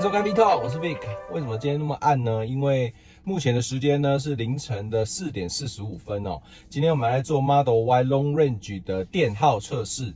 [0.00, 0.98] 欢迎收看 V Talk，我是 Vic。
[1.30, 2.46] 为什么今天那么暗呢？
[2.46, 2.90] 因为
[3.22, 6.40] 目前的时间呢是凌晨的四点四十五分哦。
[6.70, 10.14] 今天我们来做 Model Y Long Range 的电耗测试。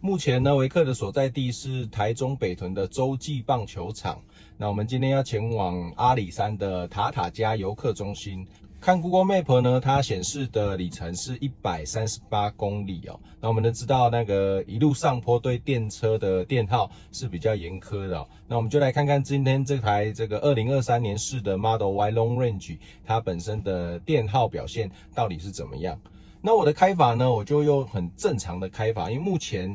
[0.00, 4.22] 目前呢，维克的所在地是台中北屯的洲际棒球场。
[4.56, 8.46] 那我们今天要前往阿里山的塔塔加游客中心。
[8.84, 13.18] 看 Google Map 呢，它显示的里程是一百三十八公里哦。
[13.40, 18.28] 那我们都知道，那个一路上坡对电车的电耗是比较严苛的哦。
[18.46, 25.98] 那我们就来看看今天这台这个二零二三年式的 Model Y Long Range，它本身的电耗表现到底是怎么样？
[26.42, 29.74] 那我的开法呢，我就用很正常的开法，因为目前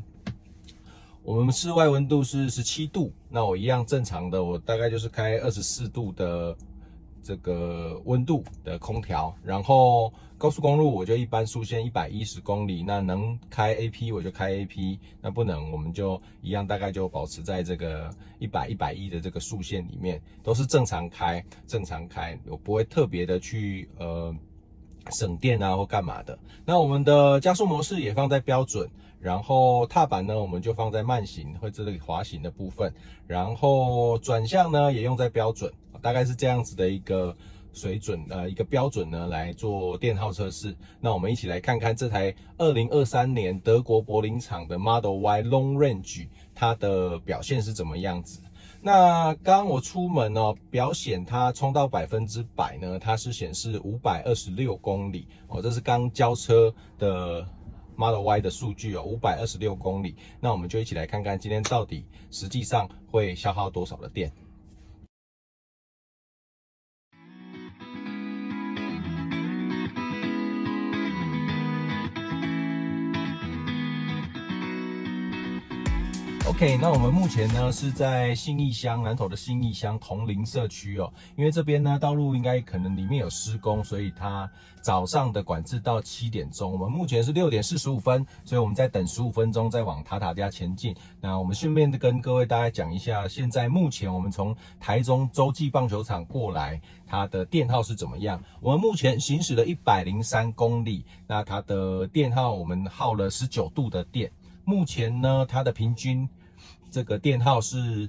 [1.23, 6.55] 我们室外温度是十七度，那我一样正常的，我大概就是开二十四度的。
[7.22, 24.36] 这个温度的空调，然后高速公路我就一般速限一百一十公里，那能开 AP 我就开 AP，那不能我们就一样，大概就保持在这个一百一百一的这个速限里面，都是正常开，正常开，我不会特别的去呃
[25.11, 26.38] 省电啊或干嘛的。
[26.66, 32.94] 那我们的加速模式也放在标准，然后踏板呢我们就放在慢行或这里滑行的部分，
[33.27, 35.72] 然后转向呢也用在标准。
[36.02, 37.36] 大概是这样子的一个
[37.73, 40.73] 水准，呃，一个标准呢来做电耗测试。
[41.02, 48.39] 那我们一起来看看这台二零二三年德国柏林厂的 Model Y Long Range 它的表现是怎么样子。
[48.81, 57.45] 那刚我出门哦，表显它充到百分之百呢，它是显示五百二十六公里哦，这是刚交车的
[57.97, 60.16] Model Y 的数据哦，五百二十六公里。
[60.39, 64.31] 那我们就一起来看看今天到底实际上会消耗多少的电。
[76.48, 84.49] OK，那我们目前呢是在信义乡南投的信义乡同林社区哦，因为这边呢道路应该可能里面有施工，所以它
[84.82, 86.72] 早上的管制到七点钟。
[86.72, 90.94] 我们目前是六点四十五分，所以我们再等十五分钟再往塔塔家前进。
[91.22, 98.42] 那我们顺便跟各位大家讲一下，现在目前我们从台中洲际棒球场过来，它的电耗是怎么样？
[98.60, 104.30] 我们目前行驶了一百零三公里，那它的电耗我们耗了十九度的电。
[104.69, 106.30] 目前呢，它的平均
[106.91, 108.07] 这个电耗是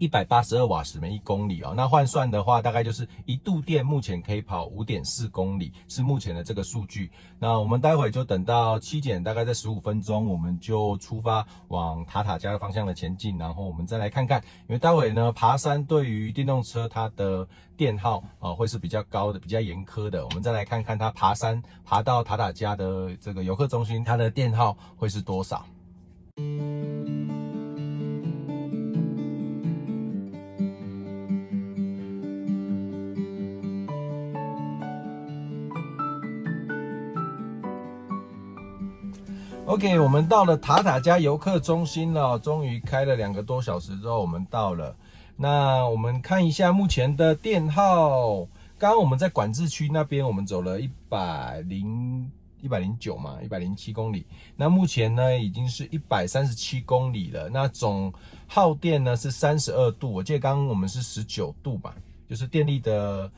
[0.00, 7.10] 一百八十二瓦时每一公里哦，那换算的话，大概就是一度电目前可以跑五点四公里，是目前的这个数据。
[7.38, 17.46] 那我们待会就等到七点，大概在十五分钟，我们就出发往塔塔加的方向的前进，然后我们再来看看，因为待会呢爬山对于电动车它的
[17.76, 20.24] 电耗啊会是比较高的，比较严苛的。
[20.24, 25.62] 我们再来看看它爬山爬到塔塔加的这个游客中心，它的电耗会是多少
[39.70, 44.96] ？OK，我们到了塔塔加游客中心了，终于开了两个多小时之后，我们到了。
[45.36, 48.40] 那我们看一下目前的电耗。
[48.76, 52.28] 刚刚我们在管制区那边，我们走了一百零
[52.60, 54.26] 一百零九嘛，一百零七公里。
[54.56, 57.48] 那目前呢，已经是一百三十七公里了。
[57.48, 58.12] 那总
[58.48, 61.94] 耗电呢是三十二度，我记得刚刚我们是十九度吧，
[62.28, 63.30] 就是电力的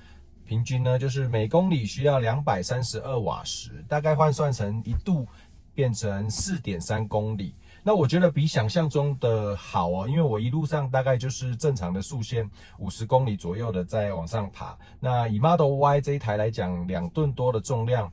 [0.46, 5.26] 平均呢，就是每公里需要两百三十二瓦时，大概换算成一度。
[5.74, 14.76] 变成四点三公里，那我觉得比想象中的好哦，因为我一路上大概就是正常的速限五十公里左右的在往上爬。
[15.00, 18.12] 那以 Model Y 这一台来讲，两吨多的重量，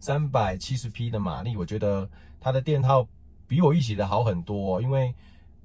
[0.00, 2.08] 三百七十匹的马力，我觉得
[2.40, 3.06] 它的电耗
[3.46, 4.80] 比我预期的好很多哦。
[4.80, 5.14] 因为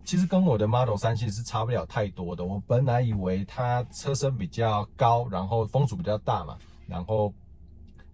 [0.04, 2.44] 其实跟我的 Model 3其实是差不了太多的。
[2.44, 7.34] 我本来以为它车身比较高，然后风阻比较大嘛，然后。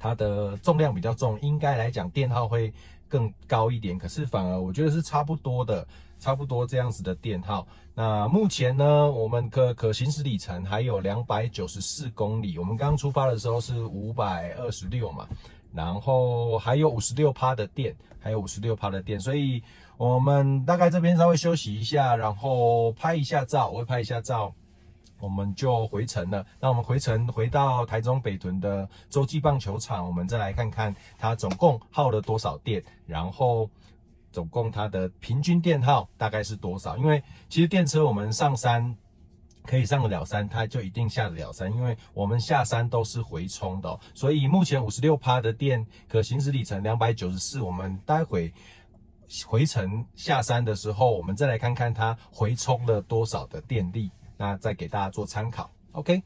[0.04, 2.74] 它的重量比较重，应该来讲电耗会
[3.08, 3.98] 更高一点。
[3.98, 5.88] 可是反而我觉得是差不多的，
[6.20, 7.66] 差不多这样子的电耗。
[7.96, 12.60] 那目前呢，我们可可行驶里程还有两百九十四公里。
[12.60, 15.26] 我们刚出发的时候是五百二十六嘛，
[15.74, 19.18] 然后还有五十六趴的电，还有五十六趴的电。
[19.18, 19.64] 所以
[19.96, 24.54] 我们大概这边稍微休息一下，然后拍一下照，我会拍一下照。
[25.24, 26.46] 我们就回程了。
[26.60, 33.70] 那我们回程回到台中北屯的洲际棒球场，我们再来看看它总共耗了多少电，然后
[34.34, 36.98] 总共它的平均电耗大概是多少？
[36.98, 38.94] 因为其实电车我们上山
[39.66, 43.98] 可以上得了山，它就一定下得了山，因为我们下山都是回充的。
[44.14, 48.54] 所以目前五十六趴的电可行驶里程两百九十四，我们待会
[49.48, 54.12] 回程下山的时候，我们再来看看它回充了多少的电力。
[54.38, 55.70] 那再给大家做参考。
[55.92, 56.22] OK。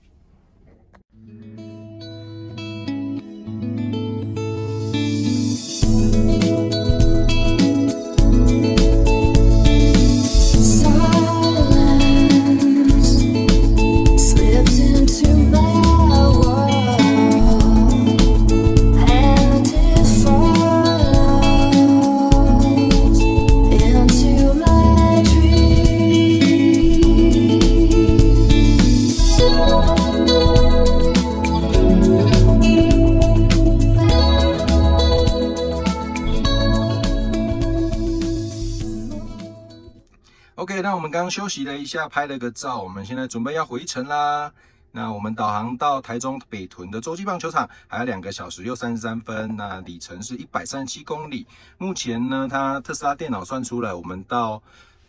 [41.09, 44.51] 刚刚休息了一下，拍了个照，我们现在准备要回程啦。
[44.91, 51.45] 那我们导航到台中北屯的洲际棒球场，还有两个小时又三十三分，那里程是一百三十七公里。
[51.77, 54.61] 目前呢，它特斯拉电脑算出来，我们到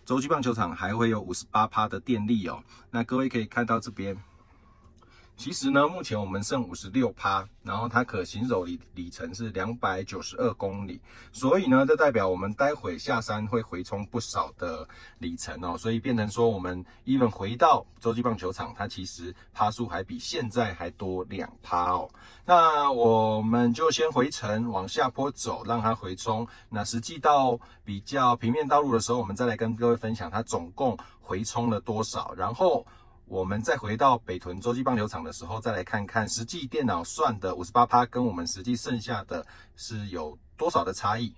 [0.05, 2.63] 洲际棒球场还会有五十八趴的电力哦。
[2.91, 4.17] 那各位可以看到这边。
[5.39, 11.01] 其实呢，目前我们剩五十六趴，然后它可行走里里程是两百九十二公里，
[11.31, 14.87] 所以呢，这代表我们待会下山会回充不少的
[15.19, 22.11] 里程哦，所以变成说我们 even 回到洲际棒球场，它其实趴数还比现在还多两趴哦。
[22.45, 26.45] 那我们就先回程往下坡走，让它回充。
[26.69, 32.85] 那实际到比较平面道路的时候，我们再来跟各位分享它总共回充了多少，然后。
[33.29, 39.47] 我们再回到北屯洲际棒球场的时候，再来看看实际电脑算的五十八趴跟我们实际剩下的
[39.77, 41.35] 是有多少的差异。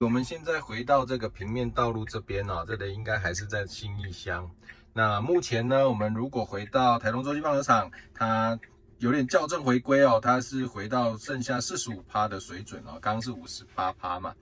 [0.00, 4.50] 我们现在回到这个平面道路这边哦，这里应该还是在新义乡。
[4.92, 8.58] 那目前呢，我们如果回到台东洲际棒球场，它
[8.98, 14.34] 有点校正回归哦，它是回到剩下四十五趴的水准哦，刚刚是五十八趴嘛。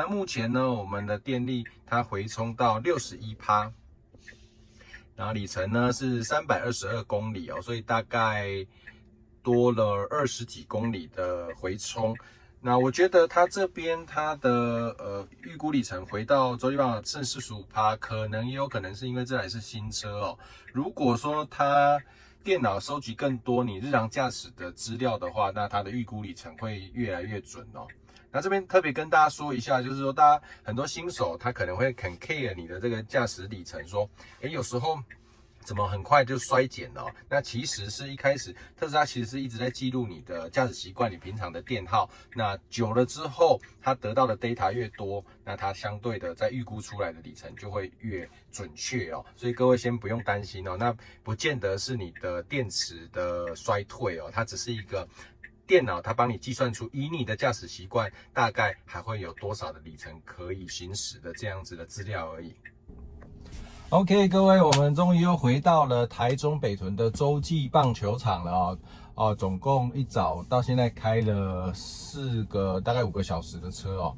[0.00, 3.70] 那目前呢，我们的电力它回充到六十一趴，
[5.14, 8.66] 然后里程呢是三百二十二公里哦，所以大概
[9.42, 12.16] 多了二十几公里的回充。
[12.62, 20.38] 那我觉得它这边它的呃预估里程回到洲际棒剩四十五趴，可能也有可能是因为这台是新车哦。
[20.72, 22.00] 如果说它
[22.42, 27.86] 电脑收集更多你日常驾驶的资料的话，那它的预估里程会越来越准哦。
[28.32, 34.08] 那这边特别跟大家说一下，就是说大家很多新手他可能会很 care 你的这个驾驶里程，说，
[34.40, 34.98] 诶，有时候
[35.62, 37.06] 怎么很快就衰减了？
[37.28, 42.08] 那其实是一开始特斯拉其实是一直在记录你的驾驶习惯，你平常的电耗。
[42.34, 49.24] 那久了之后，它得到的 data 越多，那它相对的在预估出来的里程就会越准确哦。
[49.36, 55.06] 所以各位先不用担心哦，那不见得是你的电池的衰退哦，它只是一个
[55.70, 62.52] 电脑，它帮你计算出以你的驾驶习惯，大概还会有多少的里程可以行驶的这样子的资料而已。
[63.90, 68.78] OK，各位，我们终于又回到了台中北屯的洲际棒球场了哦。
[69.14, 74.16] 哦，总共一早到现在开了四个，大概五个小时的车哦。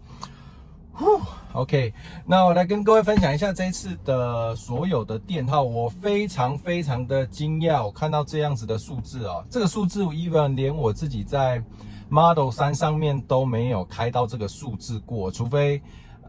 [1.53, 1.93] OK，
[2.27, 9.45] 那我来跟各位分享一下这次的所有的电耗，我非常非常的惊讶，我看到这样子的数字哦。
[9.51, 11.63] 这个数字我 even 连我自己在
[12.09, 15.81] Model 3上面都没有开到这个数字过，除非。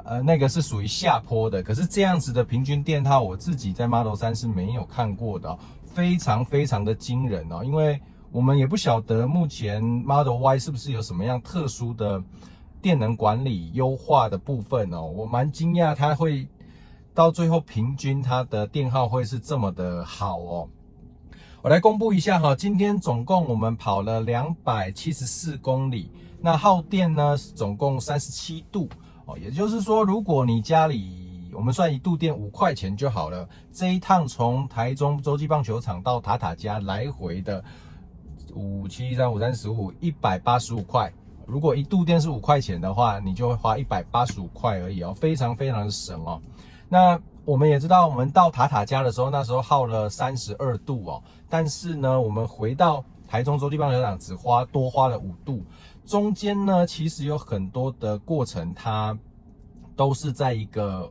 [0.05, 5.58] 呃，那个是属于下坡的，可是这样子的平均电耗，我自己在 Model 3是没有看过的，
[5.93, 7.63] 非常非常的惊人哦。
[7.63, 7.98] 因为
[8.29, 12.22] 我们也不晓得目前 Model Y 是不是有什么样特殊的
[12.83, 15.01] 电能管理优化的部分哦。
[15.01, 16.45] 我蛮惊讶它会
[17.13, 20.69] 到最后平均它的电耗会是这么的好哦。
[21.61, 26.11] 我来公布一下哈，今天总共我们跑了两百七十四公里，
[26.41, 28.89] 那耗电呢总共三十七度。
[29.25, 37.63] 哦，也就是说，如果你家里我们算一度电五块钱就好了，这一趟从台中洲际棒球场到塔塔家来回的
[38.53, 41.09] 五七三五三十五一百八十五块。
[41.45, 46.41] 如果一度电是五块钱的话，你就会花一百八十五块而已哦，非常非常的省哦。
[46.89, 55.63] 那我们也知道，我们到塔塔家的时候，那时候耗了三十二度哦，但是呢，我们回到台中洲际棒球场只花多花了五度。
[56.05, 59.17] 中间呢，其实有很多的过程，它
[59.95, 61.09] 都是在一个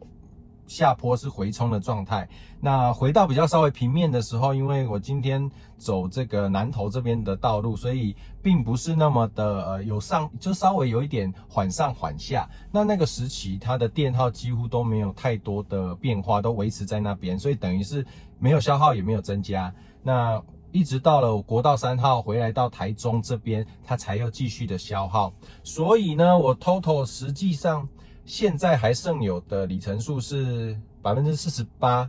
[0.67, 2.29] 下坡是回冲的状态。
[2.61, 12.49] 那回到比较稍微平面的时候，因为我今天走这个南投这边的道路，所以并不是那么的呃有上，就稍微有一点缓上缓下。
[12.71, 18.07] 那那个时期它的电耗几乎都没有太多的变化，都维持在那边，所以等于是
[18.39, 19.75] 没有消耗也没有增加。
[20.03, 20.41] 那
[20.71, 25.33] 一直到了国道三号回来到台中这边，它才又继续的消耗。
[25.63, 27.87] 所以呢，我 total 实际上
[28.25, 32.09] 现在还剩有的里程数是百分之四十八，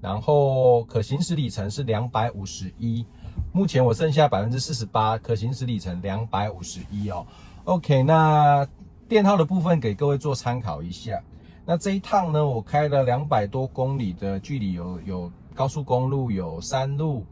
[0.00, 3.04] 然后可行驶里程是两百五十一。
[3.52, 7.26] 目前我剩下百分之四十八，可行驶里程两百五十一哦。
[7.64, 8.68] OK，那
[9.08, 11.22] 电耗的部分给各位做参考一下。
[11.64, 17.24] 那这一趟呢，我开了两百多公里的距离有，有高速公路，有山路，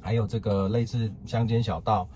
[0.00, 2.08] 还有这个类似乡间小道。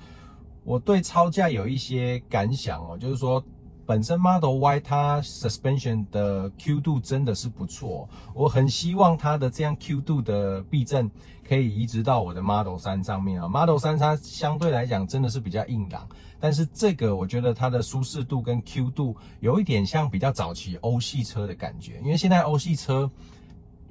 [0.65, 3.45] 我对超价有一些感想哦，就是说。
[3.85, 11.11] 本身 Model Y 它 suspension 的 Q 度真的是不错，我很希望它的这样 Q 度的避震
[11.47, 13.49] 可以移植到我的 Model 3上面啊。
[13.49, 16.09] Model 3它相对来讲真的是比较硬朗，
[16.39, 23.11] 但是这个我觉得它的舒适度跟 Q 度有一点像比较早期欧系车的感觉，因为现在欧系车。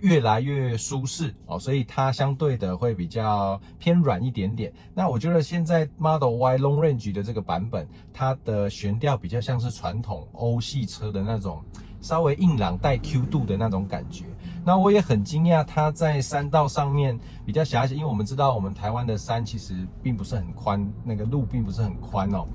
[0.01, 4.73] 越来越舒适哦，所以它相对的会比较偏软一点点。
[4.93, 11.63] 那我觉得现在 Model Y Long Range 的这个版本，它的悬吊比较像是传统欧系车的那种
[12.01, 14.25] 稍微硬朗带 Q 度的那种感觉。
[14.65, 22.45] 那我也很惊讶，它在山道上面比较狭小，因为我们知道我们台湾的山其实并不是很宽，那个路并不是很宽哦。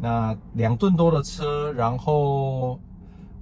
[0.00, 2.80] 那两吨多的车，然后。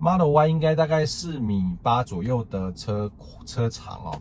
[0.02, 3.08] Model Y 应该大概四米八左右的车
[3.46, 4.18] 车长哦，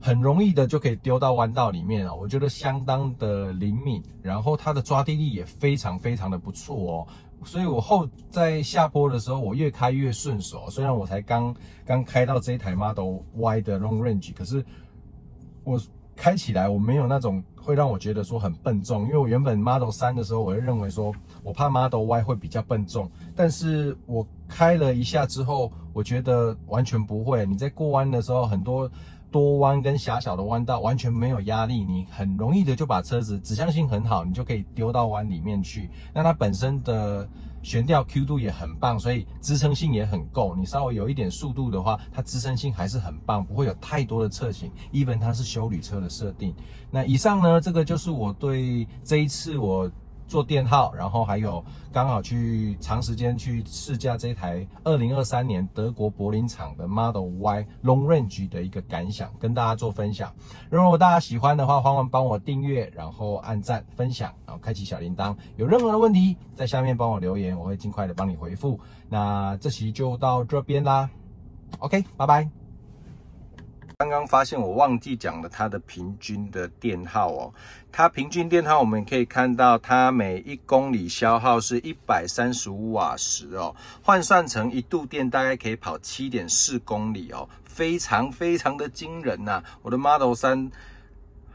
[0.00, 7.06] 很容易的就可以丢到弯道里面哦，我觉得相当的灵敏，然后它的抓地力也非常非常的不错哦，
[7.44, 10.70] 所以我后在下坡的时候，我越开越顺手。
[10.70, 11.52] 虽然我才刚
[11.84, 14.64] 刚开到这一台 Model Y 的 Long Range，可是
[15.64, 15.76] 我。
[16.18, 27.44] 开起来我没有那种会让我觉得说很笨重，因为我原本 Model 3的时候，我会认为说我怕 Model Y 会比较笨重，但是我开了一下之后，我觉得完全不会。
[27.46, 28.90] 你在过弯的时候，很多
[29.30, 35.90] 多弯跟狭小的弯道完全没有压力，你很容易的就把车子指向性很好，你就可以丢到弯里面去。
[36.14, 37.28] 那它本身的。
[37.62, 40.54] 悬吊 Q 度也很棒，所以支撑性也很够。
[40.54, 44.70] 你稍微有一点速度的话，它支撑性还是很棒，不会有太多的侧倾。
[44.92, 46.54] even 它是休旅车的设定。
[46.92, 49.90] 那以上呢，这个就是我对这一次我。
[50.26, 60.32] 做电耗，然后还有刚好去长时间去试驾这台二零二三年德国柏林厂的 Model Y Long Range 的一个感想，跟大家做分享。
[60.70, 65.36] 如果大家喜欢的话，欢迎帮我订阅，然后按赞、分享，然后开启小铃铛。
[65.56, 68.78] 有任何的问题，在下面帮我留言，我会尽快的帮你回复。
[69.08, 71.08] 那这期就到这边啦
[71.78, 72.65] ，OK，拜拜。
[73.98, 77.54] 刚刚发现我忘记讲了它的平均的电耗哦，
[77.90, 89.62] 它平均电耗我们可以看到，它每一公里消耗是一百三十五瓦时哦，换算成一度电大概可以跑七点四公里哦，非常非常的惊人呐！
[89.80, 90.70] 我的 Model 三。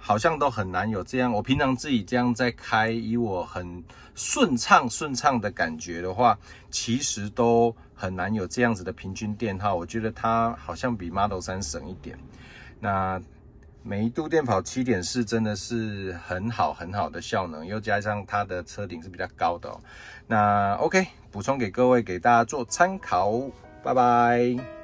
[0.04, 3.84] 好像都很难有这样，我平常自己这样在开，以我很
[4.16, 6.36] 顺畅顺畅的感觉的话，
[6.72, 9.76] 其实都很难有这样子的平均电耗。
[9.76, 12.18] 我觉得它好像比 Model 3省一点。
[12.80, 13.22] 那
[13.84, 19.80] 每一度电跑七点四，真的是很好很好的效能，又加上它的车顶是比较高的哦。
[20.28, 23.32] 那 OK，补充给各位，给大家做参考，
[23.84, 24.81] 拜拜。